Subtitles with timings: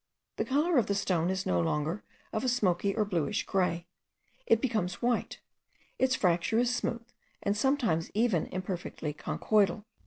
[0.37, 2.03] The colour of the stone is no longer
[2.33, 3.85] of a smoky or bluish grey;
[4.47, 5.41] it becomes white;
[5.99, 7.05] its fracture is smooth,
[7.43, 9.85] and sometimes even imperfectly conchoidal.